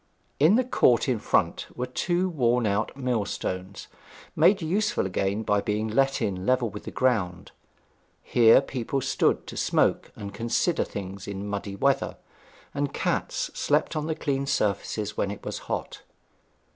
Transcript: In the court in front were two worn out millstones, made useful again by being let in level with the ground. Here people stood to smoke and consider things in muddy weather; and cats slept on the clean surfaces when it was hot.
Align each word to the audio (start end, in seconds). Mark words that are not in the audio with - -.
In 0.39 0.55
the 0.55 0.63
court 0.63 1.07
in 1.07 1.19
front 1.19 1.67
were 1.75 1.85
two 1.85 2.27
worn 2.27 2.65
out 2.65 2.97
millstones, 2.97 3.87
made 4.35 4.59
useful 4.59 5.05
again 5.05 5.43
by 5.43 5.61
being 5.61 5.87
let 5.87 6.23
in 6.23 6.43
level 6.43 6.71
with 6.71 6.85
the 6.85 6.89
ground. 6.91 7.51
Here 8.23 8.61
people 8.61 9.01
stood 9.01 9.45
to 9.45 9.55
smoke 9.55 10.11
and 10.15 10.33
consider 10.33 10.83
things 10.83 11.27
in 11.27 11.47
muddy 11.47 11.75
weather; 11.75 12.17
and 12.73 12.91
cats 12.91 13.51
slept 13.53 13.95
on 13.95 14.07
the 14.07 14.15
clean 14.15 14.47
surfaces 14.47 15.17
when 15.17 15.29
it 15.29 15.45
was 15.45 15.59
hot. 15.69 16.01